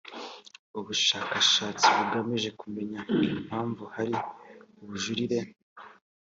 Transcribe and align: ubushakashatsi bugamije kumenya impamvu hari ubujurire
ubushakashatsi 0.77 1.85
bugamije 1.95 2.49
kumenya 2.59 2.99
impamvu 3.37 3.83
hari 3.95 4.15
ubujurire 4.81 5.39